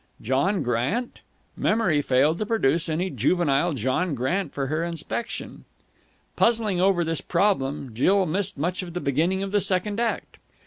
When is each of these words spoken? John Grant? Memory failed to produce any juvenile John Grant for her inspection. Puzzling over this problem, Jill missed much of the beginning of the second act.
John 0.19 0.63
Grant? 0.63 1.19
Memory 1.55 2.01
failed 2.01 2.39
to 2.39 2.45
produce 2.47 2.89
any 2.89 3.11
juvenile 3.11 3.71
John 3.73 4.15
Grant 4.15 4.51
for 4.51 4.65
her 4.65 4.83
inspection. 4.83 5.63
Puzzling 6.35 6.81
over 6.81 7.03
this 7.03 7.21
problem, 7.21 7.93
Jill 7.93 8.25
missed 8.25 8.57
much 8.57 8.81
of 8.81 8.95
the 8.95 8.99
beginning 8.99 9.43
of 9.43 9.51
the 9.51 9.61
second 9.61 9.99
act. 9.99 10.37